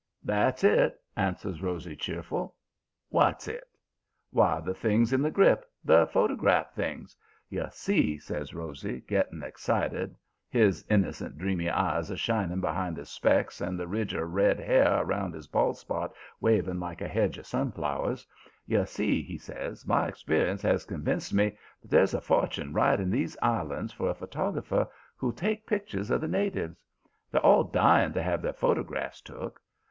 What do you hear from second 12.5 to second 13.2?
behind his